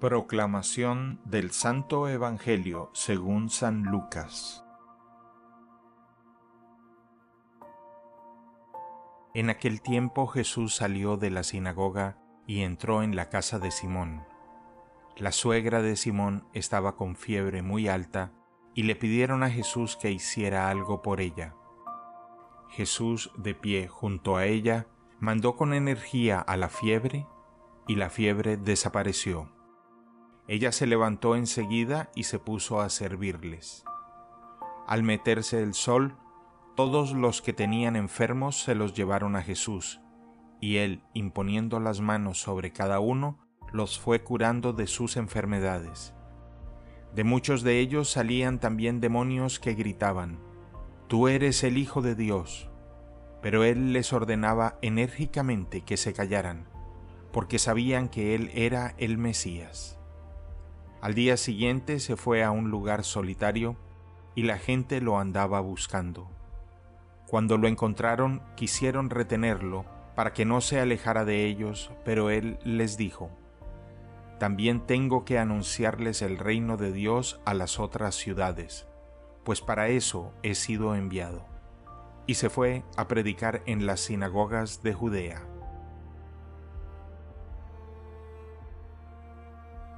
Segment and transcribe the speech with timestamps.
[0.00, 4.64] Proclamación del Santo Evangelio según San Lucas
[9.34, 12.16] En aquel tiempo Jesús salió de la sinagoga
[12.46, 14.24] y entró en la casa de Simón.
[15.18, 18.32] La suegra de Simón estaba con fiebre muy alta
[18.74, 21.54] y le pidieron a Jesús que hiciera algo por ella.
[22.70, 24.86] Jesús, de pie junto a ella,
[25.18, 27.26] mandó con energía a la fiebre
[27.86, 29.59] y la fiebre desapareció.
[30.50, 33.84] Ella se levantó enseguida y se puso a servirles.
[34.88, 36.16] Al meterse el sol,
[36.74, 40.00] todos los que tenían enfermos se los llevaron a Jesús,
[40.60, 43.38] y él, imponiendo las manos sobre cada uno,
[43.72, 46.14] los fue curando de sus enfermedades.
[47.14, 50.40] De muchos de ellos salían también demonios que gritaban,
[51.06, 52.68] Tú eres el Hijo de Dios.
[53.40, 56.66] Pero él les ordenaba enérgicamente que se callaran,
[57.30, 59.99] porque sabían que él era el Mesías.
[61.00, 63.76] Al día siguiente se fue a un lugar solitario
[64.34, 66.28] y la gente lo andaba buscando.
[67.26, 72.98] Cuando lo encontraron quisieron retenerlo para que no se alejara de ellos, pero él les
[72.98, 73.30] dijo,
[74.38, 78.86] También tengo que anunciarles el reino de Dios a las otras ciudades,
[79.42, 81.46] pues para eso he sido enviado.
[82.26, 85.49] Y se fue a predicar en las sinagogas de Judea.